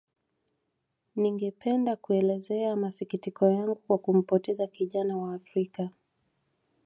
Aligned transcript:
Ningependa 1.15 1.95
kuelezea 1.95 2.75
masikitiko 2.75 3.45
yangu 3.49 3.75
kwa 3.75 3.97
kumpoteza 3.97 4.67
kijana 4.67 5.17
wa 5.17 5.33
Afrika 5.33 5.89